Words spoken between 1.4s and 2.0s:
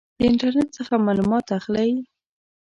اخلئ؟